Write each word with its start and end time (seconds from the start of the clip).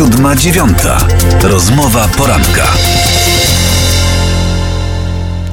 Siódma 0.00 0.36
dziewiąta. 0.36 0.98
Rozmowa 1.42 2.08
poranka. 2.08 2.66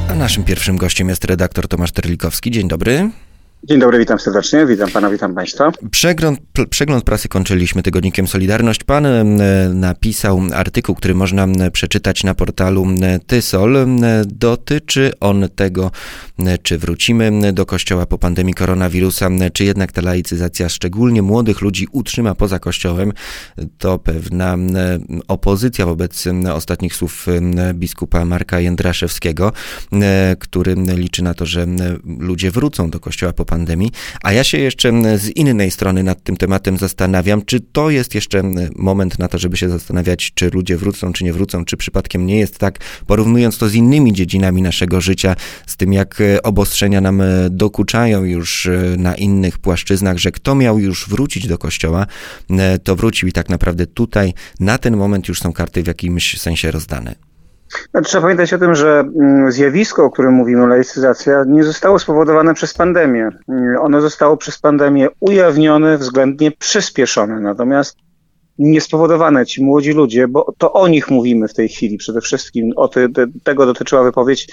A 0.09 0.16
naszym 0.16 0.43
pierwszym 0.43 0.77
gościem 0.77 1.09
jest 1.09 1.25
redaktor 1.25 1.67
Tomasz 1.67 1.92
Terlikowski. 1.92 2.52
Dzień 2.52 2.68
dobry. 2.68 3.10
Dzień 3.64 3.80
dobry, 3.80 4.00
witam 4.00 4.20
serdecznie, 4.20 4.66
witam 4.66 4.90
pana, 4.90 5.09
witam 5.09 5.35
państwa. 5.35 5.72
Przegląd, 5.92 6.40
przegląd 6.69 7.04
prasy 7.04 7.28
kończyliśmy 7.28 7.83
tygodnikiem 7.83 8.28
Solidarność. 8.28 8.84
Pan 8.84 9.05
e, 9.05 9.24
napisał 9.74 10.42
artykuł, 10.54 10.96
który 10.96 11.16
można 11.16 11.44
e, 11.44 11.71
przeczytać 11.71 12.24
na 12.24 12.36
portalu 12.36 12.88
e, 13.02 13.20
Tysol. 13.20 13.88
Dotyczy 14.25 15.12
on 15.20 15.46
tego, 15.56 15.92
czy 16.64 16.78
wrócimy 16.78 17.54
do 17.54 17.66
kościoła 17.66 18.06
po 18.06 18.18
pandemii 18.18 18.54
koronawirusa, 18.54 19.30
czy 19.54 19.64
jednak 19.64 19.92
ta 19.92 20.02
laicyzacja 20.02 20.70
szczególnie 20.70 21.21
młodych 21.21 21.62
ludzi 21.62 21.88
utrzyma 21.92 22.36
poza 22.36 22.60
kościołem. 22.60 23.14
To 23.78 24.00
pewna 24.00 24.58
opozycja 25.28 25.86
wobec 25.86 26.24
ostatnich 26.54 26.96
słów 26.96 27.25
biskupa 27.74 28.25
Marka 28.25 28.60
Jędraszewskiego, 28.60 29.54
który 30.39 30.75
liczy 30.75 31.24
na 31.24 31.33
to, 31.33 31.46
że 31.46 31.68
ludzie 32.19 32.52
wrócą 32.52 32.89
do 32.89 32.99
kościoła 32.99 33.33
po 33.33 33.45
pandemii. 33.47 33.91
A 34.23 34.33
ja 34.33 34.43
się 34.43 34.57
jeszcze 34.57 35.17
z 35.17 35.29
innej 35.29 35.71
strony 35.71 36.03
nad 36.03 36.23
tym 36.23 36.38
tematem 36.38 36.77
zastanawiam, 36.77 37.41
czy 37.45 37.59
to 37.59 37.89
jest 37.89 38.15
jeszcze 38.15 38.43
moment 38.75 39.19
na 39.19 39.27
to, 39.27 39.38
żeby 39.38 39.57
się 39.57 39.69
zastanawiać, 39.69 40.31
czy 40.33 40.49
ludzie 40.49 40.77
wrócą, 40.77 41.13
czy 41.13 41.23
nie 41.23 41.33
wrócą, 41.33 41.65
czy 41.65 41.77
przypadkiem 41.77 42.25
nie 42.25 42.39
jest 42.39 42.57
tak, 42.57 42.79
porównując 43.07 43.57
to 43.57 43.69
z 43.69 43.73
innymi 43.73 44.13
dziedzinami 44.13 44.61
naszego 44.61 45.02
życia, 45.02 45.35
z 45.67 45.77
tym 45.77 45.93
jak 45.93 46.23
obostrzenia 46.43 47.02
nam 47.02 47.21
dokuczają 47.49 48.23
już 48.23 48.69
na 48.97 49.15
innych 49.15 49.59
płaszczyznach, 49.59 50.17
że 50.17 50.31
kto 50.31 50.55
miał 50.55 50.79
już 50.79 51.09
wrócić 51.09 51.47
do 51.47 51.57
kościoła, 51.57 52.05
to 52.83 52.95
wrócił 52.95 53.29
i 53.29 53.31
tak 53.31 53.49
naprawdę 53.49 53.88
tutaj 53.88 54.33
na 54.59 54.77
ten 54.77 54.97
moment 54.97 55.27
już 55.27 55.41
są 55.41 55.53
karty 55.53 55.83
w 55.83 55.88
jakimś 55.88 56.41
sensie 56.41 56.71
rozdane. 56.71 57.27
No, 57.93 58.01
trzeba 58.01 58.21
pamiętać 58.21 58.53
o 58.53 58.57
tym, 58.57 58.75
że 58.75 58.99
mm, 58.99 59.51
zjawisko, 59.51 60.05
o 60.05 60.11
którym 60.11 60.33
mówimy, 60.33 60.67
laicyzacja, 60.67 61.43
nie 61.47 61.63
zostało 61.63 61.99
spowodowane 61.99 62.53
przez 62.53 62.73
pandemię. 62.73 63.29
Mm, 63.49 63.77
ono 63.81 64.01
zostało 64.01 64.37
przez 64.37 64.59
pandemię 64.59 65.07
ujawnione, 65.19 65.97
względnie 65.97 66.51
przyspieszone. 66.51 67.39
Natomiast 67.39 67.97
nie 68.59 68.81
spowodowane 68.81 69.45
ci 69.45 69.63
młodzi 69.63 69.91
ludzie, 69.91 70.27
bo 70.27 70.53
to 70.57 70.73
o 70.73 70.88
nich 70.88 71.09
mówimy 71.09 71.47
w 71.47 71.53
tej 71.53 71.69
chwili 71.69 71.97
przede 71.97 72.21
wszystkim. 72.21 72.71
O 72.75 72.88
te, 72.88 73.09
te, 73.09 73.25
tego 73.43 73.65
dotyczyła 73.65 74.03
wypowiedź 74.03 74.47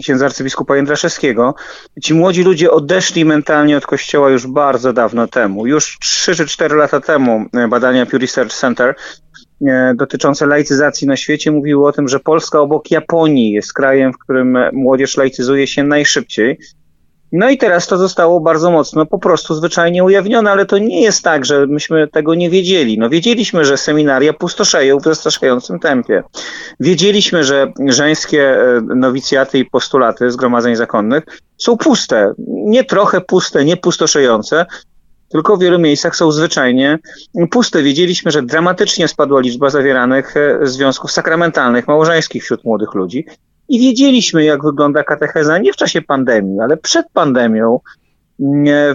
księdza 0.00 0.26
arcybiskupa 0.26 0.76
Jędraszewskiego. 0.76 1.54
Ci 2.02 2.14
młodzi 2.14 2.42
ludzie 2.42 2.70
odeszli 2.70 3.24
mentalnie 3.24 3.76
od 3.76 3.86
kościoła 3.86 4.30
już 4.30 4.46
bardzo 4.46 4.92
dawno 4.92 5.28
temu. 5.28 5.66
Już 5.66 5.98
3 6.00 6.34
czy 6.34 6.46
4 6.46 6.76
lata 6.76 7.00
temu 7.00 7.44
e, 7.52 7.68
badania 7.68 8.06
Pew 8.06 8.20
Research 8.20 8.52
Center 8.52 8.94
dotyczące 9.94 10.46
laicyzacji 10.46 11.06
na 11.06 11.16
świecie 11.16 11.50
mówiły 11.50 11.86
o 11.86 11.92
tym, 11.92 12.08
że 12.08 12.20
Polska 12.20 12.60
obok 12.60 12.90
Japonii 12.90 13.52
jest 13.52 13.72
krajem, 13.72 14.12
w 14.12 14.18
którym 14.18 14.58
młodzież 14.72 15.16
laicyzuje 15.16 15.66
się 15.66 15.84
najszybciej. 15.84 16.58
No 17.32 17.50
i 17.50 17.58
teraz 17.58 17.86
to 17.86 17.98
zostało 17.98 18.40
bardzo 18.40 18.70
mocno 18.70 19.06
po 19.06 19.18
prostu 19.18 19.54
zwyczajnie 19.54 20.04
ujawnione, 20.04 20.50
ale 20.50 20.66
to 20.66 20.78
nie 20.78 21.02
jest 21.02 21.22
tak, 21.22 21.44
że 21.44 21.66
myśmy 21.66 22.08
tego 22.08 22.34
nie 22.34 22.50
wiedzieli. 22.50 22.98
No 22.98 23.10
wiedzieliśmy, 23.10 23.64
że 23.64 23.76
seminaria 23.76 24.32
pustoszeją 24.32 24.98
w 24.98 25.02
zastraszającym 25.02 25.78
tempie. 25.78 26.22
Wiedzieliśmy, 26.80 27.44
że 27.44 27.72
żeńskie 27.86 28.60
e, 28.60 28.80
nowicjaty 28.80 29.58
i 29.58 29.64
postulaty 29.64 30.30
zgromadzeń 30.30 30.76
zakonnych 30.76 31.24
są 31.56 31.76
puste. 31.76 32.34
Nie 32.48 32.84
trochę 32.84 33.20
puste, 33.20 33.64
nie 33.64 33.76
pustoszejące, 33.76 34.66
tylko 35.34 35.56
w 35.56 35.60
wielu 35.60 35.78
miejscach 35.78 36.16
są 36.16 36.32
zwyczajnie 36.32 36.98
puste. 37.50 37.82
Wiedzieliśmy, 37.82 38.30
że 38.30 38.42
dramatycznie 38.42 39.08
spadła 39.08 39.40
liczba 39.40 39.70
zawieranych 39.70 40.36
e, 40.36 40.58
związków 40.62 41.12
sakramentalnych, 41.12 41.88
małżeńskich 41.88 42.44
wśród 42.44 42.64
młodych 42.64 42.94
ludzi. 42.94 43.26
I 43.68 43.80
wiedzieliśmy, 43.80 44.44
jak 44.44 44.64
wygląda 44.64 45.04
katecheza 45.04 45.58
nie 45.58 45.72
w 45.72 45.76
czasie 45.76 46.02
pandemii, 46.02 46.60
ale 46.60 46.76
przed 46.76 47.06
pandemią, 47.12 47.80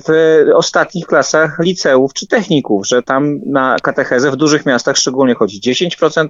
w 0.07 0.43
ostatnich 0.53 1.05
klasach 1.05 1.59
liceów 1.59 2.13
czy 2.13 2.27
techników, 2.27 2.87
że 2.87 3.03
tam 3.03 3.39
na 3.45 3.75
katechezę 3.83 4.31
w 4.31 4.35
dużych 4.35 4.65
miastach 4.65 4.97
szczególnie 4.97 5.35
chodzi 5.35 5.61
10% 5.61 6.27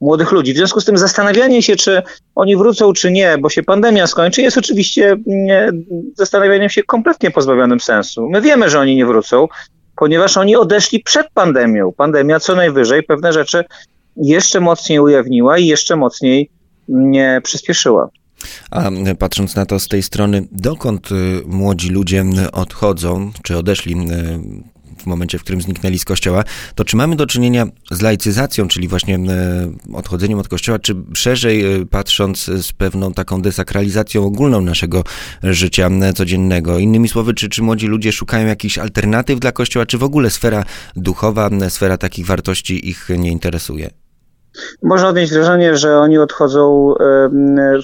młodych 0.00 0.32
ludzi. 0.32 0.54
W 0.54 0.56
związku 0.56 0.80
z 0.80 0.84
tym 0.84 0.98
zastanawianie 0.98 1.62
się, 1.62 1.76
czy 1.76 2.02
oni 2.34 2.56
wrócą, 2.56 2.92
czy 2.92 3.12
nie, 3.12 3.38
bo 3.38 3.50
się 3.50 3.62
pandemia 3.62 4.06
skończy, 4.06 4.42
jest 4.42 4.58
oczywiście 4.58 5.16
zastanawianiem 6.14 6.68
się 6.68 6.82
kompletnie 6.82 7.30
pozbawionym 7.30 7.80
sensu. 7.80 8.28
My 8.28 8.40
wiemy, 8.40 8.70
że 8.70 8.80
oni 8.80 8.96
nie 8.96 9.06
wrócą, 9.06 9.48
ponieważ 9.96 10.36
oni 10.36 10.56
odeszli 10.56 11.00
przed 11.00 11.26
pandemią. 11.34 11.92
Pandemia 11.92 12.40
co 12.40 12.54
najwyżej 12.54 13.02
pewne 13.02 13.32
rzeczy 13.32 13.64
jeszcze 14.16 14.60
mocniej 14.60 15.00
ujawniła 15.00 15.58
i 15.58 15.66
jeszcze 15.66 15.96
mocniej 15.96 16.50
nie 16.88 17.40
przyspieszyła. 17.44 18.08
A 18.70 18.90
patrząc 19.18 19.56
na 19.56 19.66
to 19.66 19.80
z 19.80 19.88
tej 19.88 20.02
strony, 20.02 20.46
dokąd 20.52 21.12
y, 21.12 21.14
młodzi 21.46 21.88
ludzie 21.88 22.24
odchodzą, 22.52 23.32
czy 23.42 23.56
odeszli 23.56 23.94
y, 23.94 24.73
w 25.04 25.06
momencie, 25.06 25.38
w 25.38 25.42
którym 25.42 25.62
zniknęli 25.62 25.98
z 25.98 26.04
kościoła, 26.04 26.44
to 26.74 26.84
czy 26.84 26.96
mamy 26.96 27.16
do 27.16 27.26
czynienia 27.26 27.66
z 27.90 28.00
laicyzacją, 28.00 28.68
czyli 28.68 28.88
właśnie 28.88 29.16
y, 29.16 29.96
odchodzeniem 29.96 30.38
od 30.38 30.48
kościoła, 30.48 30.78
czy 30.78 30.94
szerzej 31.14 31.86
patrząc 31.86 32.44
z 32.44 32.72
pewną 32.72 33.12
taką 33.12 33.42
desakralizacją 33.42 34.24
ogólną 34.24 34.60
naszego 34.60 35.04
życia 35.42 35.90
codziennego? 36.14 36.78
Innymi 36.78 37.08
słowy, 37.08 37.34
czy, 37.34 37.48
czy 37.48 37.62
młodzi 37.62 37.86
ludzie 37.86 38.12
szukają 38.12 38.46
jakichś 38.46 38.78
alternatyw 38.78 39.40
dla 39.40 39.52
kościoła, 39.52 39.86
czy 39.86 39.98
w 39.98 40.02
ogóle 40.02 40.30
sfera 40.30 40.64
duchowa, 40.96 41.50
sfera 41.68 41.98
takich 41.98 42.26
wartości 42.26 42.88
ich 42.88 43.08
nie 43.18 43.30
interesuje? 43.30 43.90
Można 44.82 45.08
odnieść 45.08 45.32
wrażenie, 45.32 45.76
że 45.76 45.98
oni 45.98 46.18
odchodzą 46.18 46.94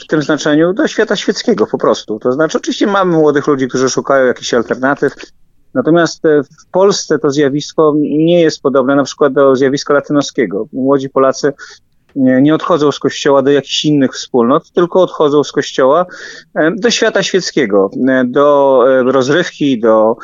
w 0.02 0.06
tym 0.08 0.22
znaczeniu 0.22 0.72
do 0.72 0.88
świata 0.88 1.16
świeckiego 1.16 1.66
po 1.66 1.78
prostu. 1.78 2.18
To 2.18 2.32
znaczy, 2.32 2.58
oczywiście 2.58 2.86
mamy 2.86 3.16
młodych 3.16 3.46
ludzi, 3.46 3.68
którzy 3.68 3.90
szukają 3.90 4.26
jakichś 4.26 4.54
alternatyw, 4.54 5.12
natomiast 5.74 6.24
e, 6.24 6.42
w 6.42 6.70
Polsce 6.72 7.18
to 7.18 7.30
zjawisko 7.30 7.94
nie 7.96 8.40
jest 8.40 8.62
podobne 8.62 8.96
na 8.96 9.04
przykład 9.04 9.32
do 9.32 9.56
zjawiska 9.56 9.94
latynoskiego. 9.94 10.68
Młodzi 10.72 11.10
Polacy 11.10 11.52
nie 12.16 12.54
odchodzą 12.54 12.92
z 12.92 12.98
kościoła 12.98 13.42
do 13.42 13.50
jakichś 13.50 13.84
innych 13.84 14.14
wspólnot, 14.14 14.70
tylko 14.70 15.02
odchodzą 15.02 15.44
z 15.44 15.52
kościoła 15.52 16.06
do 16.76 16.90
świata 16.90 17.22
świeckiego, 17.22 17.90
e, 18.08 18.24
do 18.24 18.84
e, 18.88 19.02
rozrywki, 19.02 19.80
do 19.80 20.16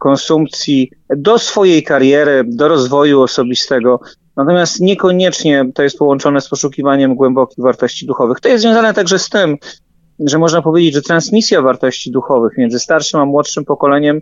konsumpcji, 0.00 0.90
do 1.16 1.38
swojej 1.38 1.82
kariery, 1.82 2.44
do 2.46 2.68
rozwoju 2.68 3.22
osobistego. 3.22 4.00
Natomiast 4.36 4.80
niekoniecznie 4.80 5.64
to 5.74 5.82
jest 5.82 5.98
połączone 5.98 6.40
z 6.40 6.48
poszukiwaniem 6.48 7.14
głębokich 7.14 7.64
wartości 7.64 8.06
duchowych. 8.06 8.40
To 8.40 8.48
jest 8.48 8.62
związane 8.62 8.94
także 8.94 9.18
z 9.18 9.28
tym, 9.28 9.56
że 10.18 10.38
można 10.38 10.62
powiedzieć, 10.62 10.94
że 10.94 11.02
transmisja 11.02 11.62
wartości 11.62 12.10
duchowych 12.10 12.58
między 12.58 12.78
starszym 12.78 13.20
a 13.20 13.24
młodszym 13.24 13.64
pokoleniem 13.64 14.16
e, 14.16 14.20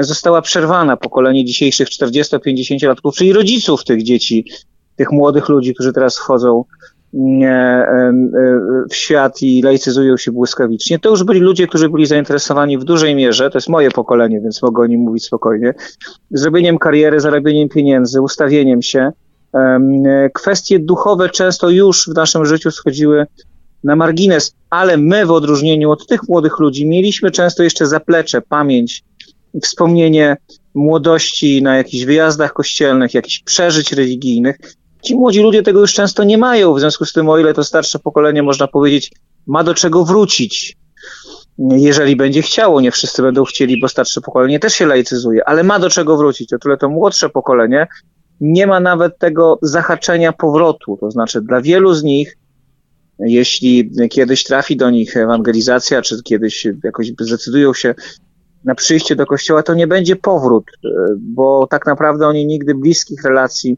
została 0.00 0.42
przerwana. 0.42 0.96
Pokolenie 0.96 1.44
dzisiejszych 1.44 1.88
40-50-latków, 1.88 3.14
czyli 3.14 3.32
rodziców 3.32 3.84
tych 3.84 4.02
dzieci, 4.02 4.44
tych 4.96 5.12
młodych 5.12 5.48
ludzi, 5.48 5.74
którzy 5.74 5.92
teraz 5.92 6.18
wchodzą 6.18 6.64
e, 7.14 7.46
e, 7.46 8.12
w 8.90 8.94
świat 8.94 9.42
i 9.42 9.62
laicyzują 9.62 10.16
się 10.16 10.32
błyskawicznie. 10.32 10.98
To 10.98 11.10
już 11.10 11.24
byli 11.24 11.40
ludzie, 11.40 11.66
którzy 11.66 11.88
byli 11.88 12.06
zainteresowani 12.06 12.78
w 12.78 12.84
dużej 12.84 13.14
mierze, 13.14 13.50
to 13.50 13.58
jest 13.58 13.68
moje 13.68 13.90
pokolenie, 13.90 14.40
więc 14.40 14.62
mogę 14.62 14.82
o 14.82 14.86
nim 14.86 15.00
mówić 15.00 15.24
spokojnie, 15.24 15.74
zrobieniem 16.30 16.78
kariery, 16.78 17.20
zarabianiem 17.20 17.68
pieniędzy, 17.68 18.20
ustawieniem 18.20 18.82
się, 18.82 19.12
Kwestie 20.34 20.78
duchowe 20.78 21.28
często 21.28 21.70
już 21.70 22.08
w 22.08 22.14
naszym 22.14 22.46
życiu 22.46 22.70
schodziły 22.70 23.26
na 23.84 23.96
margines, 23.96 24.54
ale 24.70 24.96
my 24.96 25.26
w 25.26 25.30
odróżnieniu 25.30 25.90
od 25.90 26.06
tych 26.06 26.28
młodych 26.28 26.58
ludzi 26.58 26.88
mieliśmy 26.88 27.30
często 27.30 27.62
jeszcze 27.62 27.86
zaplecze, 27.86 28.42
pamięć, 28.42 29.02
wspomnienie 29.62 30.36
młodości 30.74 31.62
na 31.62 31.76
jakichś 31.76 32.04
wyjazdach 32.04 32.52
kościelnych, 32.52 33.14
jakichś 33.14 33.42
przeżyć 33.42 33.92
religijnych. 33.92 34.56
Ci 35.02 35.14
młodzi 35.14 35.40
ludzie 35.40 35.62
tego 35.62 35.80
już 35.80 35.94
często 35.94 36.24
nie 36.24 36.38
mają, 36.38 36.74
w 36.74 36.80
związku 36.80 37.04
z 37.04 37.12
tym, 37.12 37.28
o 37.28 37.38
ile 37.38 37.54
to 37.54 37.64
starsze 37.64 37.98
pokolenie, 37.98 38.42
można 38.42 38.68
powiedzieć, 38.68 39.12
ma 39.46 39.64
do 39.64 39.74
czego 39.74 40.04
wrócić, 40.04 40.76
jeżeli 41.58 42.16
będzie 42.16 42.42
chciało. 42.42 42.80
Nie 42.80 42.90
wszyscy 42.90 43.22
będą 43.22 43.44
chcieli, 43.44 43.80
bo 43.80 43.88
starsze 43.88 44.20
pokolenie 44.20 44.58
też 44.58 44.74
się 44.74 44.86
laicyzuje, 44.86 45.48
ale 45.48 45.62
ma 45.62 45.78
do 45.78 45.90
czego 45.90 46.16
wrócić. 46.16 46.52
O 46.52 46.58
tyle 46.58 46.76
to 46.76 46.88
młodsze 46.88 47.28
pokolenie 47.28 47.86
nie 48.40 48.66
ma 48.66 48.80
nawet 48.80 49.18
tego 49.18 49.58
zahaczenia 49.62 50.32
powrotu. 50.32 50.96
To 51.00 51.10
znaczy, 51.10 51.40
dla 51.40 51.60
wielu 51.60 51.94
z 51.94 52.02
nich, 52.02 52.36
jeśli 53.18 53.90
kiedyś 54.10 54.44
trafi 54.44 54.76
do 54.76 54.90
nich 54.90 55.16
ewangelizacja, 55.16 56.02
czy 56.02 56.22
kiedyś 56.22 56.66
jakoś 56.84 57.12
zdecydują 57.20 57.74
się 57.74 57.94
na 58.64 58.74
przyjście 58.74 59.16
do 59.16 59.26
kościoła, 59.26 59.62
to 59.62 59.74
nie 59.74 59.86
będzie 59.86 60.16
powrót, 60.16 60.64
bo 61.18 61.66
tak 61.66 61.86
naprawdę 61.86 62.26
oni 62.26 62.46
nigdy 62.46 62.74
bliskich 62.74 63.24
relacji 63.24 63.76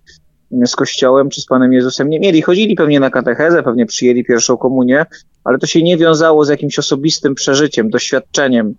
z 0.67 0.77
Kościołem 0.77 1.31
czy 1.31 1.41
z 1.41 1.47
Panem 1.47 1.73
Jezusem 1.73 2.11
nie 2.11 2.21
mieli. 2.21 2.43
Chodzili 2.43 2.75
pewnie 2.75 3.01
na 3.01 3.11
katechezę, 3.11 3.63
pewnie 3.63 3.87
przyjęli 3.87 4.25
pierwszą 4.25 4.57
komunię, 4.57 5.07
ale 5.45 5.59
to 5.59 5.67
się 5.67 5.83
nie 5.83 5.97
wiązało 5.97 6.45
z 6.45 6.49
jakimś 6.49 6.79
osobistym 6.79 7.35
przeżyciem, 7.35 7.91
doświadczeniem 7.91 8.75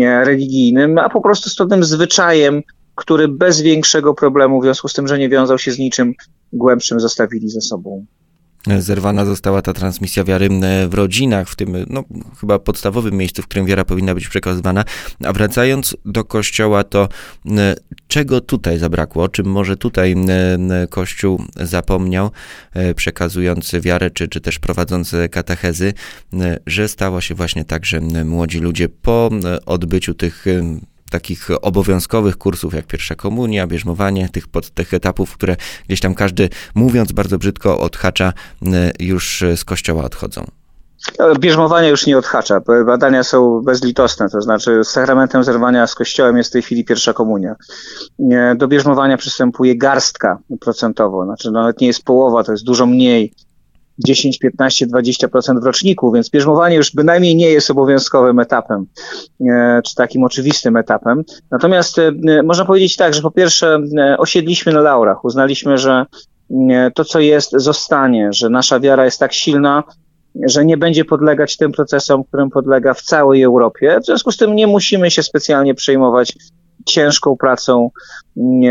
religijnym, 0.00 0.98
a 0.98 1.08
po 1.08 1.20
prostu 1.20 1.50
z 1.50 1.56
pewnym 1.56 1.84
zwyczajem 1.84 2.62
który 2.98 3.28
bez 3.28 3.60
większego 3.60 4.14
problemu, 4.14 4.60
w 4.60 4.64
związku 4.64 4.88
z 4.88 4.92
tym, 4.92 5.08
że 5.08 5.18
nie 5.18 5.28
wiązał 5.28 5.58
się 5.58 5.72
z 5.72 5.78
niczym 5.78 6.14
głębszym, 6.52 7.00
zostawili 7.00 7.48
ze 7.48 7.60
sobą. 7.60 8.06
Zerwana 8.78 9.24
została 9.24 9.62
ta 9.62 9.72
transmisja 9.72 10.24
wiary 10.24 10.48
w 10.88 10.94
rodzinach, 10.94 11.48
w 11.48 11.56
tym 11.56 11.76
no, 11.90 12.04
chyba 12.40 12.58
podstawowym 12.58 13.14
miejscu, 13.14 13.42
w 13.42 13.46
którym 13.46 13.66
wiara 13.66 13.84
powinna 13.84 14.14
być 14.14 14.28
przekazywana. 14.28 14.84
A 15.24 15.32
wracając 15.32 15.96
do 16.04 16.24
kościoła, 16.24 16.84
to 16.84 17.08
czego 18.08 18.40
tutaj 18.40 18.78
zabrakło? 18.78 19.28
Czym 19.28 19.46
może 19.46 19.76
tutaj 19.76 20.14
Kościół 20.90 21.44
zapomniał, 21.56 22.30
e, 22.74 22.94
przekazując 22.94 23.72
wiarę, 23.80 24.10
czy, 24.10 24.28
czy 24.28 24.40
też 24.40 24.58
prowadząc 24.58 25.14
katechezy, 25.30 25.94
że 26.66 26.88
stało 26.88 27.20
się 27.20 27.34
właśnie 27.34 27.64
tak, 27.64 27.86
że 27.86 28.00
młodzi 28.00 28.60
ludzie 28.60 28.88
po 28.88 29.30
odbyciu 29.66 30.14
tych 30.14 30.44
takich 31.10 31.48
obowiązkowych 31.62 32.36
kursów, 32.36 32.74
jak 32.74 32.86
pierwsza 32.86 33.14
komunia, 33.14 33.66
bierzmowanie, 33.66 34.28
tych, 34.28 34.48
pod, 34.48 34.70
tych 34.70 34.94
etapów, 34.94 35.34
które 35.34 35.56
gdzieś 35.86 36.00
tam 36.00 36.14
każdy, 36.14 36.48
mówiąc 36.74 37.12
bardzo 37.12 37.38
brzydko, 37.38 37.80
odhacza, 37.80 38.32
już 39.00 39.44
z 39.56 39.64
kościoła 39.64 40.04
odchodzą. 40.04 40.44
Bierzmowanie 41.38 41.88
już 41.88 42.06
nie 42.06 42.18
odhacza. 42.18 42.60
Badania 42.86 43.24
są 43.24 43.60
bezlitosne, 43.60 44.28
to 44.28 44.42
znaczy 44.42 44.80
sakramentem 44.84 45.44
zerwania 45.44 45.86
z 45.86 45.94
kościołem 45.94 46.36
jest 46.36 46.50
w 46.50 46.52
tej 46.52 46.62
chwili 46.62 46.84
pierwsza 46.84 47.12
komunia. 47.12 47.56
Do 48.56 48.68
bierzmowania 48.68 49.16
przystępuje 49.16 49.76
garstka 49.76 50.38
procentowo, 50.60 51.24
znaczy 51.24 51.50
nawet 51.50 51.80
nie 51.80 51.86
jest 51.86 52.02
połowa, 52.02 52.44
to 52.44 52.52
jest 52.52 52.64
dużo 52.64 52.86
mniej 52.86 53.32
10, 53.98 54.38
15, 54.38 54.86
20% 54.86 55.60
w 55.60 55.64
roczniku, 55.64 56.12
więc 56.12 56.30
bierzmowanie 56.30 56.76
już 56.76 56.94
bynajmniej 56.94 57.36
nie 57.36 57.50
jest 57.50 57.70
obowiązkowym 57.70 58.38
etapem, 58.38 58.86
e, 59.40 59.80
czy 59.84 59.94
takim 59.94 60.24
oczywistym 60.24 60.76
etapem. 60.76 61.24
Natomiast 61.50 61.98
e, 61.98 62.12
można 62.42 62.64
powiedzieć 62.64 62.96
tak, 62.96 63.14
że 63.14 63.22
po 63.22 63.30
pierwsze 63.30 63.80
e, 63.98 64.18
osiedliśmy 64.18 64.72
na 64.72 64.80
laurach, 64.80 65.24
uznaliśmy, 65.24 65.78
że 65.78 66.06
to, 66.94 67.04
co 67.04 67.20
jest, 67.20 67.50
zostanie, 67.52 68.32
że 68.32 68.50
nasza 68.50 68.80
wiara 68.80 69.04
jest 69.04 69.20
tak 69.20 69.32
silna, 69.32 69.84
że 70.46 70.64
nie 70.64 70.76
będzie 70.76 71.04
podlegać 71.04 71.56
tym 71.56 71.72
procesom, 71.72 72.24
którym 72.24 72.50
podlega 72.50 72.94
w 72.94 73.02
całej 73.02 73.42
Europie. 73.42 73.98
W 74.02 74.06
związku 74.06 74.32
z 74.32 74.36
tym 74.36 74.54
nie 74.54 74.66
musimy 74.66 75.10
się 75.10 75.22
specjalnie 75.22 75.74
przejmować 75.74 76.34
ciężką 76.86 77.36
pracą 77.36 77.90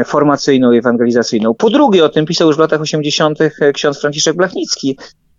formacyjną 0.06 0.72
i 0.72 0.78
ewangelizacyjną. 0.78 1.54
Po 1.54 1.70
drugie, 1.70 2.06
o 2.06 2.10
tym 2.10 2.26
pisał 2.26 2.48
już 2.48 2.58
w 2.58 2.60
latach 2.60 2.82
80. 2.82 3.40
ksiądz 3.74 4.02
Franciszek 4.02 4.36
Blachnicki. 4.36 4.98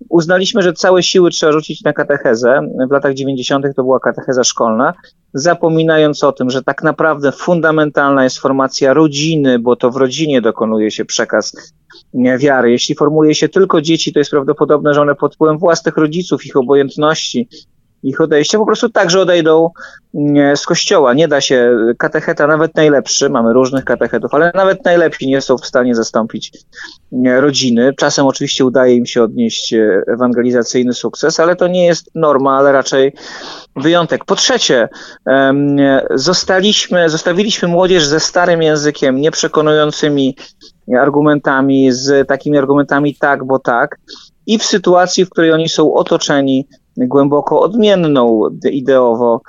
Uznaliśmy, 0.09 0.63
że 0.63 0.73
całe 0.73 1.03
siły 1.03 1.31
trzeba 1.31 1.53
rzucić 1.53 1.83
na 1.83 1.93
katechezę. 1.93 2.61
W 2.89 2.93
latach 2.93 3.15
90. 3.15 3.67
to 3.77 3.83
była 3.83 4.01
katecheza 4.01 4.45
szkolna, 4.45 4.95
zapominając 5.35 6.25
o 6.25 6.33
tym, 6.33 6.51
że 6.51 6.63
tak 6.63 6.83
naprawdę 6.83 7.33
fundamentalna 7.33 8.25
jest 8.25 8.39
formacja 8.39 8.95
rodziny, 8.95 9.59
bo 9.59 9.77
to 9.77 9.91
w 9.91 9.97
rodzinie 9.97 10.41
dokonuje 10.41 10.91
się 10.91 11.05
przekaz 11.05 11.73
wiary. 12.39 12.71
Jeśli 12.71 12.95
formuje 12.95 13.35
się 13.35 13.49
tylko 13.49 13.81
dzieci, 13.81 14.13
to 14.13 14.19
jest 14.19 14.31
prawdopodobne, 14.31 14.95
że 14.95 15.01
one 15.01 15.15
pod 15.15 15.35
wpływem 15.35 15.59
własnych 15.59 15.97
rodziców, 15.97 16.47
ich 16.47 16.57
obojętności, 16.57 17.49
ich 18.03 18.21
odejścia 18.21 18.59
po 18.59 18.67
prostu 18.67 18.89
także 18.89 19.21
odejdą 19.21 19.71
mm, 20.15 20.57
z 20.57 20.67
kościoła. 20.67 21.15
Nie 21.15 21.29
da 21.29 21.41
się, 21.41 21.77
katecheta 21.99 22.47
nawet 22.47 22.75
najlepszy, 22.75 23.31
mamy 23.31 23.53
różnych 23.53 23.85
katechetów, 23.85 24.35
ale 24.35 24.53
nawet 24.55 24.85
najlepsi 24.85 25.27
nie 25.27 25.41
są 25.41 25.59
w 25.59 25.67
stanie 25.67 25.95
zastąpić 25.95 26.53
mm, 27.13 27.39
rodziny. 27.41 27.95
Czasem 27.97 28.27
oczywiście 28.27 28.65
udaje 28.65 28.97
im 28.97 29.07
się 29.07 29.23
odnieść 29.23 29.73
e, 29.73 30.03
ewangelizacyjny 30.07 30.93
sukces, 30.93 31.41
ale 31.41 31.57
to 31.57 31.69
nie 31.69 31.87
jest 31.87 32.11
norma, 32.15 32.59
ale 32.59 32.73
raczej 32.73 33.13
wyjątek. 33.77 34.25
Po 34.25 34.37
trzecie, 34.37 34.89
zostaliśmy, 36.15 37.11
zostawiliśmy 37.11 37.69
młodzież 37.69 38.07
ze 38.07 38.21
starym 38.21 38.63
językiem, 38.63 39.21
nieprzekonującymi 39.21 40.37
argumentami, 40.97 41.93
z 41.93 42.29
takimi 42.29 42.59
argumentami 42.59 43.15
tak, 43.15 43.45
bo 43.45 43.59
tak. 43.59 43.99
I 44.47 44.59
w 44.59 44.65
sytuacji, 44.65 45.25
w 45.25 45.31
której 45.31 45.53
oni 45.53 45.69
są 45.69 45.95
otoczeni 45.95 46.67
głęboko 47.07 47.61
odmienną 47.61 48.43
ideowo 48.73 49.41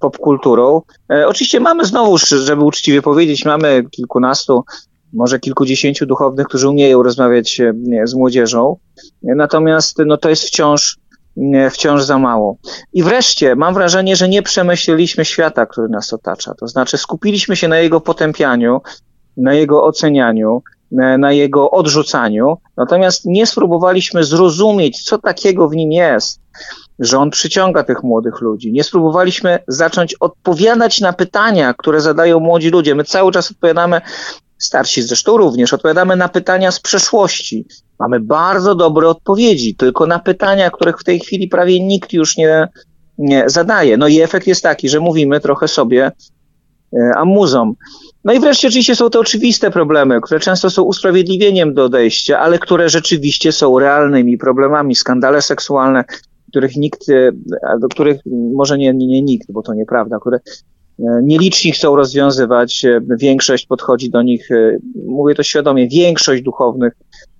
popkulturą. 0.00 0.82
E, 1.10 1.28
oczywiście 1.28 1.60
mamy 1.60 1.84
znowu, 1.84 2.18
żeby 2.18 2.64
uczciwie 2.64 3.02
powiedzieć, 3.02 3.44
mamy 3.44 3.84
kilkunastu, 3.90 4.64
może 5.12 5.40
kilkudziesięciu 5.40 6.06
duchownych, 6.06 6.46
którzy 6.46 6.68
umieją 6.68 7.02
rozmawiać 7.02 7.60
e, 7.60 7.74
z 8.04 8.14
młodzieżą, 8.14 8.76
natomiast 9.22 9.98
no, 10.06 10.16
to 10.16 10.28
jest 10.28 10.42
wciąż 10.42 10.98
wciąż 11.70 12.02
za 12.02 12.18
mało. 12.18 12.56
I 12.92 13.02
wreszcie 13.02 13.56
mam 13.56 13.74
wrażenie, 13.74 14.16
że 14.16 14.28
nie 14.28 14.42
przemyśleliśmy 14.42 15.24
świata, 15.24 15.66
który 15.66 15.88
nas 15.88 16.12
otacza. 16.12 16.54
To 16.54 16.68
znaczy 16.68 16.98
skupiliśmy 16.98 17.56
się 17.56 17.68
na 17.68 17.78
jego 17.78 18.00
potępianiu, 18.00 18.80
na 19.36 19.54
jego 19.54 19.84
ocenianiu, 19.84 20.62
na 20.90 21.32
jego 21.32 21.70
odrzucaniu, 21.70 22.56
natomiast 22.76 23.24
nie 23.24 23.46
spróbowaliśmy 23.46 24.24
zrozumieć, 24.24 25.02
co 25.04 25.18
takiego 25.18 25.68
w 25.68 25.76
nim 25.76 25.92
jest, 25.92 26.40
że 26.98 27.18
on 27.18 27.30
przyciąga 27.30 27.82
tych 27.82 28.02
młodych 28.02 28.40
ludzi. 28.40 28.72
Nie 28.72 28.84
spróbowaliśmy 28.84 29.58
zacząć 29.68 30.14
odpowiadać 30.14 31.00
na 31.00 31.12
pytania, 31.12 31.74
które 31.74 32.00
zadają 32.00 32.40
młodzi 32.40 32.70
ludzie. 32.70 32.94
My 32.94 33.04
cały 33.04 33.32
czas 33.32 33.50
odpowiadamy, 33.50 34.00
starsi 34.58 35.02
zresztą 35.02 35.36
również, 35.36 35.72
odpowiadamy 35.72 36.16
na 36.16 36.28
pytania 36.28 36.70
z 36.70 36.80
przeszłości. 36.80 37.66
Mamy 37.98 38.20
bardzo 38.20 38.74
dobre 38.74 39.08
odpowiedzi, 39.08 39.74
tylko 39.74 40.06
na 40.06 40.18
pytania, 40.18 40.70
których 40.70 40.98
w 40.98 41.04
tej 41.04 41.20
chwili 41.20 41.48
prawie 41.48 41.80
nikt 41.80 42.12
już 42.12 42.36
nie, 42.36 42.68
nie 43.18 43.44
zadaje. 43.46 43.96
No 43.96 44.08
i 44.08 44.20
efekt 44.20 44.46
jest 44.46 44.62
taki, 44.62 44.88
że 44.88 45.00
mówimy 45.00 45.40
trochę 45.40 45.68
sobie 45.68 46.12
e, 46.92 47.10
amuzom. 47.16 47.74
No 48.24 48.32
i 48.32 48.40
wreszcie 48.40 48.68
oczywiście 48.68 48.96
są 48.96 49.10
to 49.10 49.20
oczywiste 49.20 49.70
problemy, 49.70 50.20
które 50.20 50.40
często 50.40 50.70
są 50.70 50.82
usprawiedliwieniem 50.82 51.74
do 51.74 51.84
odejścia, 51.84 52.38
ale 52.38 52.58
które 52.58 52.88
rzeczywiście 52.88 53.52
są 53.52 53.78
realnymi 53.78 54.38
problemami. 54.38 54.94
Skandale 54.94 55.42
seksualne, 55.42 56.04
których 56.48 56.76
nikt, 56.76 57.08
e, 57.08 57.32
do 57.78 57.88
których 57.88 58.20
może 58.54 58.78
nie, 58.78 58.94
nie, 58.94 59.06
nie 59.06 59.22
nikt, 59.22 59.52
bo 59.52 59.62
to 59.62 59.74
nieprawda, 59.74 60.18
które 60.20 60.38
e, 60.38 61.02
nieliczni 61.22 61.72
chcą 61.72 61.96
rozwiązywać, 61.96 62.84
większość 63.20 63.66
podchodzi 63.66 64.10
do 64.10 64.22
nich, 64.22 64.48
mówię 65.06 65.34
to 65.34 65.42
świadomie, 65.42 65.88
większość 65.88 66.42
duchownych, 66.42 66.92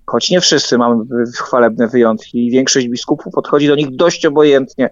choć 0.05 0.29
nie 0.29 0.41
wszyscy 0.41 0.77
mamy 0.77 1.03
chwalebne 1.35 1.87
wyjątki, 1.87 2.49
większość 2.51 2.87
biskupów 2.87 3.33
podchodzi 3.33 3.67
do 3.67 3.75
nich 3.75 3.95
dość 3.95 4.25
obojętnie. 4.25 4.89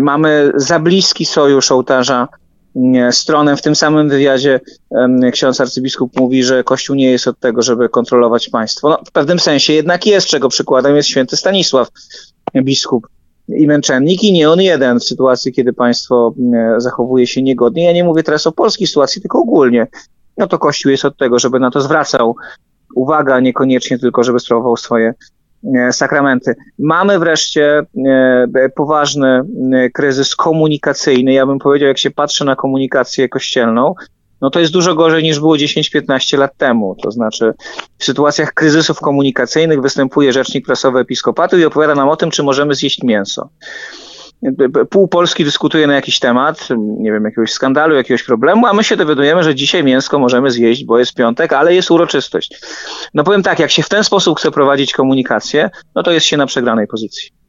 Mamy 0.00 0.52
za 0.54 0.78
bliski 0.78 1.24
sojusz 1.24 1.72
ołtarza 1.72 2.28
stronę. 3.10 3.56
W 3.56 3.62
tym 3.62 3.76
samym 3.76 4.08
wywiadzie 4.08 4.60
ksiądz 5.32 5.60
arcybiskup 5.60 6.20
mówi, 6.20 6.44
że 6.44 6.64
Kościół 6.64 6.96
nie 6.96 7.10
jest 7.10 7.28
od 7.28 7.38
tego, 7.38 7.62
żeby 7.62 7.88
kontrolować 7.88 8.48
państwo. 8.48 8.88
No, 8.88 8.98
w 9.06 9.10
pewnym 9.10 9.38
sensie 9.38 9.72
jednak 9.72 10.06
jest, 10.06 10.26
czego 10.26 10.48
przykładem 10.48 10.96
jest 10.96 11.08
święty 11.08 11.36
Stanisław, 11.36 11.88
biskup 12.62 13.08
i 13.48 13.66
męczennik 13.66 14.24
i 14.24 14.32
nie 14.32 14.50
on 14.50 14.60
jeden 14.60 15.00
w 15.00 15.04
sytuacji, 15.04 15.52
kiedy 15.52 15.72
państwo 15.72 16.34
zachowuje 16.76 17.26
się 17.26 17.42
niegodnie. 17.42 17.84
Ja 17.84 17.92
nie 17.92 18.04
mówię 18.04 18.22
teraz 18.22 18.46
o 18.46 18.52
polskiej 18.52 18.86
sytuacji, 18.86 19.22
tylko 19.22 19.38
ogólnie. 19.38 19.86
No 20.38 20.46
to 20.46 20.58
Kościół 20.58 20.90
jest 20.92 21.04
od 21.04 21.16
tego, 21.16 21.38
żeby 21.38 21.60
na 21.60 21.70
to 21.70 21.80
zwracał 21.80 22.36
uwagę, 22.94 23.42
niekoniecznie 23.42 23.98
tylko, 23.98 24.24
żeby 24.24 24.40
sprawował 24.40 24.76
swoje 24.76 25.14
E, 25.14 25.41
sakramenty. 25.90 26.54
Mamy 26.78 27.18
wreszcie 27.18 27.82
e, 28.56 28.68
poważny 28.74 29.42
e, 29.72 29.90
kryzys 29.90 30.36
komunikacyjny. 30.36 31.32
Ja 31.32 31.46
bym 31.46 31.58
powiedział, 31.58 31.88
jak 31.88 31.98
się 31.98 32.10
patrzy 32.10 32.44
na 32.44 32.56
komunikację 32.56 33.28
kościelną, 33.28 33.94
no 34.40 34.50
to 34.50 34.60
jest 34.60 34.72
dużo 34.72 34.94
gorzej 34.94 35.22
niż 35.22 35.40
było 35.40 35.56
10-15 35.56 36.38
lat 36.38 36.56
temu. 36.56 36.96
To 37.02 37.10
znaczy 37.10 37.54
w 37.98 38.04
sytuacjach 38.04 38.54
kryzysów 38.54 39.00
komunikacyjnych 39.00 39.82
występuje 39.82 40.32
rzecznik 40.32 40.66
prasowy 40.66 40.98
episkopatu 40.98 41.58
i 41.58 41.64
opowiada 41.64 41.94
nam 41.94 42.08
o 42.08 42.16
tym, 42.16 42.30
czy 42.30 42.42
możemy 42.42 42.74
zjeść 42.74 43.02
mięso 43.02 43.48
pół 44.90 45.08
Polski 45.08 45.44
dyskutuje 45.44 45.86
na 45.86 45.94
jakiś 45.94 46.18
temat, 46.18 46.68
nie 46.78 47.12
wiem, 47.12 47.24
jakiegoś 47.24 47.52
skandalu, 47.52 47.94
jakiegoś 47.94 48.22
problemu, 48.22 48.66
a 48.66 48.72
my 48.72 48.84
się 48.84 48.96
dowiadujemy, 48.96 49.44
że 49.44 49.54
dzisiaj 49.54 49.84
mięsko 49.84 50.18
możemy 50.18 50.50
zjeść, 50.50 50.84
bo 50.84 50.98
jest 50.98 51.14
piątek, 51.14 51.52
ale 51.52 51.74
jest 51.74 51.90
uroczystość. 51.90 52.60
No 53.14 53.24
powiem 53.24 53.42
tak, 53.42 53.58
jak 53.58 53.70
się 53.70 53.82
w 53.82 53.88
ten 53.88 54.04
sposób 54.04 54.38
chce 54.38 54.50
prowadzić 54.50 54.92
komunikację, 54.92 55.70
no 55.94 56.02
to 56.02 56.12
jest 56.12 56.26
się 56.26 56.36
na 56.36 56.46
przegranej 56.46 56.86
pozycji. 56.86 57.41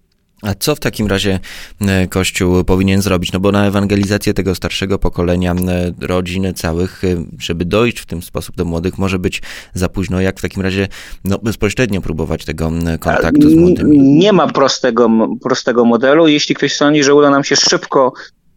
A 0.43 0.53
co 0.59 0.75
w 0.75 0.79
takim 0.79 1.07
razie 1.07 1.39
e, 1.81 2.07
Kościół 2.07 2.63
powinien 2.63 3.01
zrobić? 3.01 3.31
No 3.31 3.39
bo 3.39 3.51
na 3.51 3.65
ewangelizację 3.65 4.33
tego 4.33 4.55
starszego 4.55 4.99
pokolenia 4.99 5.51
e, 5.51 6.07
rodzin 6.07 6.53
całych, 6.53 7.03
e, 7.03 7.07
żeby 7.39 7.65
dojść 7.65 7.99
w 7.99 8.05
ten 8.05 8.21
sposób 8.21 8.55
do 8.55 8.65
młodych, 8.65 8.97
może 8.97 9.19
być 9.19 9.41
za 9.73 9.89
późno. 9.89 10.21
Jak 10.21 10.39
w 10.39 10.41
takim 10.41 10.61
razie 10.61 10.87
no, 11.25 11.37
bezpośrednio 11.37 12.01
próbować 12.01 12.45
tego 12.45 12.71
kontaktu 12.99 13.49
z 13.49 13.53
młodymi? 13.53 13.99
Nie 13.99 14.33
ma 14.33 14.47
prostego, 14.47 15.09
prostego 15.41 15.85
modelu. 15.85 16.27
Jeśli 16.27 16.55
ktoś 16.55 16.75
sądzi, 16.75 17.03
że 17.03 17.15
uda 17.15 17.29
nam 17.29 17.43
się 17.43 17.55
szybko 17.55 18.13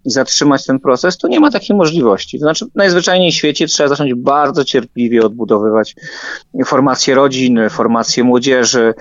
zatrzymać 0.06 0.66
ten 0.66 0.80
proces, 0.80 1.18
to 1.18 1.28
nie 1.28 1.40
ma 1.40 1.50
takiej 1.50 1.76
możliwości. 1.76 2.38
To 2.38 2.44
znaczy, 2.44 2.66
najzwyczajniej 2.74 3.32
w 3.32 3.34
świecie 3.34 3.66
trzeba 3.66 3.88
zacząć 3.88 4.14
bardzo 4.14 4.64
cierpliwie 4.64 5.26
odbudowywać 5.26 5.94
formacje 6.64 7.14
rodzin, 7.14 7.60
formacje 7.70 8.24
młodzieży, 8.24 8.94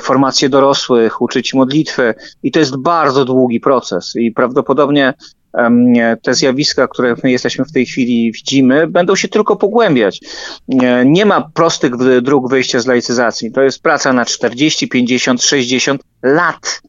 formacje 0.00 0.48
dorosłych, 0.48 1.22
uczyć 1.22 1.54
modlitwy 1.54 2.14
i 2.42 2.50
to 2.50 2.58
jest 2.58 2.76
bardzo 2.76 3.24
długi 3.24 3.60
proces 3.60 4.12
i 4.16 4.32
prawdopodobnie 4.32 5.14
te 6.22 6.34
zjawiska, 6.34 6.88
które 6.88 7.14
my 7.24 7.30
jesteśmy 7.30 7.64
w 7.64 7.72
tej 7.72 7.86
chwili 7.86 8.32
widzimy, 8.32 8.86
będą 8.86 9.16
się 9.16 9.28
tylko 9.28 9.56
pogłębiać. 9.56 10.20
Nie 11.04 11.26
ma 11.26 11.50
prostych 11.54 12.22
dróg 12.22 12.50
wyjścia 12.50 12.80
z 12.80 12.86
laicyzacji. 12.86 13.52
To 13.52 13.62
jest 13.62 13.82
praca 13.82 14.12
na 14.12 14.24
40, 14.24 14.88
50, 14.88 15.42
60 15.42 16.02
lat, 16.22 16.82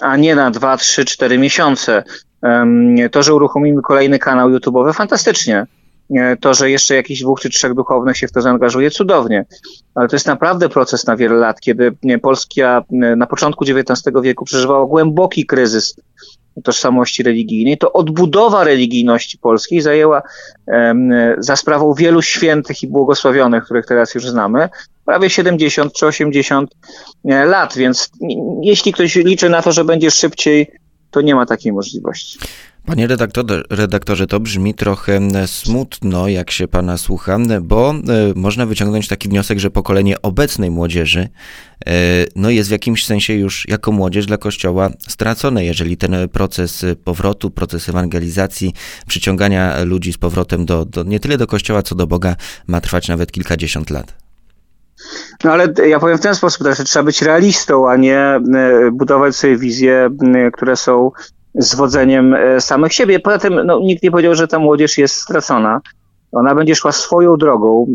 a 0.00 0.16
nie 0.16 0.34
na 0.34 0.50
2, 0.50 0.76
3, 0.76 1.04
4 1.04 1.38
miesiące. 1.38 2.04
To, 3.10 3.22
że 3.22 3.34
uruchomimy 3.34 3.82
kolejny 3.82 4.18
kanał 4.18 4.50
YouTube'owy, 4.50 4.92
fantastycznie. 4.92 5.66
To, 6.40 6.54
że 6.54 6.70
jeszcze 6.70 6.94
jakiś 6.94 7.22
dwóch 7.22 7.40
czy 7.40 7.50
trzech 7.50 7.74
duchownych 7.74 8.16
się 8.16 8.28
w 8.28 8.32
to 8.32 8.40
zaangażuje, 8.40 8.90
cudownie. 8.90 9.44
Ale 9.94 10.08
to 10.08 10.16
jest 10.16 10.26
naprawdę 10.26 10.68
proces 10.68 11.06
na 11.06 11.16
wiele 11.16 11.34
lat, 11.34 11.60
kiedy 11.60 11.96
Polska 12.22 12.84
na 12.90 13.26
początku 13.26 13.64
XIX 13.64 14.14
wieku 14.22 14.44
przeżywała 14.44 14.86
głęboki 14.86 15.46
kryzys 15.46 15.96
tożsamości 16.62 17.22
religijnej, 17.22 17.78
to 17.78 17.92
odbudowa 17.92 18.64
religijności 18.64 19.38
polskiej 19.38 19.80
zajęła 19.80 20.22
za 21.38 21.56
sprawą 21.56 21.94
wielu 21.94 22.22
świętych 22.22 22.82
i 22.82 22.88
błogosławionych, 22.88 23.64
których 23.64 23.86
teraz 23.86 24.14
już 24.14 24.26
znamy, 24.28 24.68
prawie 25.04 25.30
70 25.30 25.92
czy 25.92 26.06
80 26.06 26.70
e, 27.24 27.44
lat, 27.44 27.76
więc 27.76 28.10
jeśli 28.62 28.92
ktoś 28.92 29.16
liczy 29.16 29.48
na 29.48 29.62
to, 29.62 29.72
że 29.72 29.84
będzie 29.84 30.10
szybciej, 30.10 30.70
to 31.10 31.20
nie 31.20 31.34
ma 31.34 31.46
takiej 31.46 31.72
możliwości. 31.72 32.38
Panie 32.86 33.06
redaktorze, 33.06 33.62
redaktorze, 33.70 34.26
to 34.26 34.40
brzmi 34.40 34.74
trochę 34.74 35.20
smutno, 35.46 36.28
jak 36.28 36.50
się 36.50 36.68
pana 36.68 36.98
słucha, 36.98 37.38
bo 37.62 37.90
e, 37.90 37.94
można 38.34 38.66
wyciągnąć 38.66 39.08
taki 39.08 39.28
wniosek, 39.28 39.58
że 39.58 39.70
pokolenie 39.70 40.22
obecnej 40.22 40.70
młodzieży 40.70 41.28
e, 41.86 41.92
no 42.36 42.50
jest 42.50 42.68
w 42.68 42.72
jakimś 42.72 43.06
sensie 43.06 43.34
już 43.34 43.68
jako 43.68 43.92
młodzież 43.92 44.26
dla 44.26 44.38
Kościoła 44.38 44.90
stracone, 45.08 45.64
jeżeli 45.64 45.96
ten 45.96 46.28
proces 46.32 46.84
powrotu, 47.04 47.50
proces 47.50 47.88
ewangelizacji, 47.88 48.72
przyciągania 49.06 49.84
ludzi 49.84 50.12
z 50.12 50.18
powrotem 50.18 50.66
do, 50.66 50.84
do 50.84 51.02
nie 51.02 51.20
tyle 51.20 51.38
do 51.38 51.46
Kościoła, 51.46 51.82
co 51.82 51.94
do 51.94 52.06
Boga 52.06 52.36
ma 52.66 52.80
trwać 52.80 53.08
nawet 53.08 53.32
kilkadziesiąt 53.32 53.90
lat. 53.90 54.14
No 55.44 55.52
ale 55.52 55.68
ja 55.88 56.00
powiem 56.00 56.18
w 56.18 56.20
ten 56.20 56.34
sposób, 56.34 56.66
że 56.76 56.84
trzeba 56.84 57.02
być 57.02 57.22
realistą, 57.22 57.90
a 57.90 57.96
nie 57.96 58.18
e, 58.18 58.40
budować 58.92 59.36
sobie 59.36 59.58
wizje, 59.58 60.10
które 60.52 60.76
są 60.76 61.10
zwodzeniem 61.54 62.34
e, 62.34 62.60
samych 62.60 62.92
siebie. 62.92 63.20
Poza 63.20 63.38
tym 63.38 63.66
no, 63.66 63.80
nikt 63.80 64.02
nie 64.02 64.10
powiedział, 64.10 64.34
że 64.34 64.48
ta 64.48 64.58
młodzież 64.58 64.98
jest 64.98 65.14
stracona. 65.14 65.80
Ona 66.32 66.54
będzie 66.54 66.74
szła 66.74 66.92
swoją 66.92 67.36
drogą. 67.36 67.86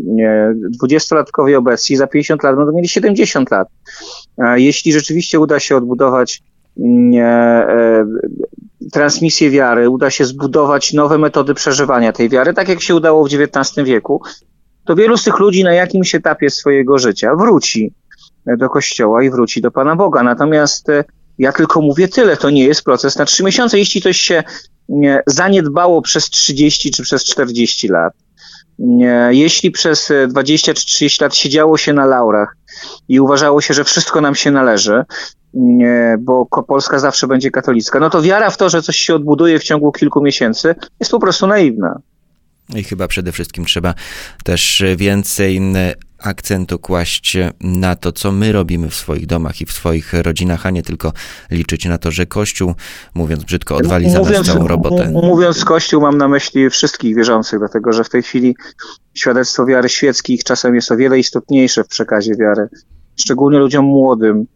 Dwudziestolatkowie 0.54 1.58
obecni 1.58 1.96
za 1.96 2.06
50 2.06 2.42
lat 2.42 2.56
będą 2.56 2.72
mieli 2.72 2.88
70 2.88 3.50
lat. 3.50 3.68
Jeśli 4.54 4.92
rzeczywiście 4.92 5.40
uda 5.40 5.60
się 5.60 5.76
odbudować 5.76 6.42
e, 7.14 8.04
transmisję 8.92 9.50
wiary, 9.50 9.88
uda 9.88 10.10
się 10.10 10.24
zbudować 10.24 10.92
nowe 10.92 11.18
metody 11.18 11.54
przeżywania 11.54 12.12
tej 12.12 12.28
wiary, 12.28 12.54
tak 12.54 12.68
jak 12.68 12.80
się 12.80 12.94
udało 12.94 13.24
w 13.24 13.28
XIX 13.34 13.86
wieku, 13.86 14.22
to 14.84 14.94
wielu 14.94 15.16
z 15.16 15.24
tych 15.24 15.38
ludzi 15.38 15.64
na 15.64 15.74
jakimś 15.74 16.14
etapie 16.14 16.50
swojego 16.50 16.98
życia 16.98 17.36
wróci 17.36 17.92
do 18.46 18.68
kościoła 18.68 19.22
i 19.22 19.30
wróci 19.30 19.60
do 19.60 19.70
Pana 19.70 19.96
Boga. 19.96 20.22
Natomiast 20.22 20.88
e, 20.88 21.04
ja 21.40 21.52
tylko 21.52 21.80
mówię 21.80 22.08
tyle, 22.08 22.36
to 22.36 22.50
nie 22.50 22.64
jest 22.64 22.82
proces 22.82 23.16
na 23.16 23.24
trzy 23.24 23.44
miesiące. 23.44 23.78
Jeśli 23.78 24.02
coś 24.02 24.20
się 24.20 24.42
zaniedbało 25.26 26.02
przez 26.02 26.30
30 26.30 26.90
czy 26.90 27.02
przez 27.02 27.24
40 27.24 27.88
lat, 27.88 28.12
jeśli 29.30 29.70
przez 29.70 30.12
20 30.28 30.74
czy 30.74 30.86
30 30.86 31.24
lat 31.24 31.34
siedziało 31.34 31.78
się 31.78 31.92
na 31.92 32.06
laurach 32.06 32.56
i 33.08 33.20
uważało 33.20 33.60
się, 33.60 33.74
że 33.74 33.84
wszystko 33.84 34.20
nam 34.20 34.34
się 34.34 34.50
należy, 34.50 35.04
bo 36.18 36.46
Polska 36.46 36.98
zawsze 36.98 37.26
będzie 37.26 37.50
katolicka, 37.50 38.00
no 38.00 38.10
to 38.10 38.22
wiara 38.22 38.50
w 38.50 38.56
to, 38.56 38.68
że 38.68 38.82
coś 38.82 38.96
się 38.96 39.14
odbuduje 39.14 39.58
w 39.58 39.64
ciągu 39.64 39.92
kilku 39.92 40.22
miesięcy, 40.22 40.74
jest 41.00 41.12
po 41.12 41.20
prostu 41.20 41.46
naiwna. 41.46 42.00
I 42.74 42.84
chyba 42.84 43.08
przede 43.08 43.32
wszystkim 43.32 43.64
trzeba 43.64 43.94
też 44.44 44.82
więcej 44.96 45.60
akcentu 46.22 46.78
kłaść 46.78 47.36
na 47.60 47.96
to, 47.96 48.12
co 48.12 48.32
my 48.32 48.52
robimy 48.52 48.88
w 48.90 48.94
swoich 48.94 49.26
domach 49.26 49.60
i 49.60 49.66
w 49.66 49.72
swoich 49.72 50.12
rodzinach, 50.12 50.66
a 50.66 50.70
nie 50.70 50.82
tylko 50.82 51.12
liczyć 51.50 51.84
na 51.84 51.98
to, 51.98 52.10
że 52.10 52.26
Kościół, 52.26 52.74
mówiąc 53.14 53.44
brzydko, 53.44 53.76
odwali 53.76 54.10
za 54.10 54.20
nas 54.20 54.46
całą 54.46 54.68
robotę. 54.68 55.10
Mówiąc 55.10 55.64
Kościół, 55.64 56.00
mam 56.00 56.18
na 56.18 56.28
myśli 56.28 56.70
wszystkich 56.70 57.16
wierzących, 57.16 57.58
dlatego 57.58 57.92
że 57.92 58.04
w 58.04 58.08
tej 58.08 58.22
chwili 58.22 58.56
świadectwo 59.14 59.66
wiary 59.66 59.88
świeckich 59.88 60.44
czasem 60.44 60.74
jest 60.74 60.92
o 60.92 60.96
wiele 60.96 61.18
istotniejsze 61.18 61.84
w 61.84 61.88
przekazie 61.88 62.34
wiary 62.34 62.68
szczególnie 63.20 63.58
ludziom 63.58 63.84
młodym, 63.84 64.46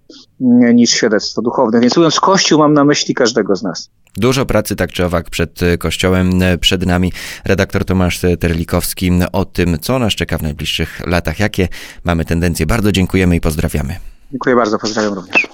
niż 0.75 0.91
świadectwo 0.91 1.43
duchowne. 1.43 1.81
Więc 1.81 1.97
mówiąc 1.97 2.21
Kościół, 2.21 2.59
mam 2.59 2.75
na 2.75 2.85
myśli 2.85 3.15
każdego 3.15 3.57
z 3.57 3.63
nas. 3.63 3.91
Dużo 4.17 4.47
pracy 4.47 4.77
tak 4.77 4.93
czy 4.93 5.05
owak 5.05 5.31
przed 5.31 5.63
e, 5.63 5.79
Kościołem, 5.79 6.43
e, 6.43 6.59
przed 6.59 6.87
nami. 6.87 7.13
Redaktor 7.45 7.85
Tomasz 7.85 8.21
Terlikowski 8.41 9.11
o 9.33 9.45
tym, 9.45 9.79
co 9.79 9.99
nas 9.99 10.13
czeka 10.13 10.39
w 10.39 10.43
najbliższych 10.43 11.07
latach, 11.07 11.41
jakie 11.41 11.69
mamy 12.05 12.25
tendencje. 12.25 12.67
Bardzo 12.67 12.93
dziękujemy 12.93 13.37
i 13.37 13.41
pozdrawiamy. 13.41 13.97
Dziękuję 14.33 14.57
bardzo, 14.57 14.79
pozdrawiam 14.79 15.15
również. 15.15 15.47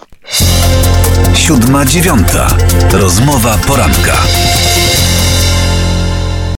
Siódma 1.34 1.84
dziewiąta. 1.84 2.56
Rozmowa 2.92 3.58
poranka. 3.58 4.16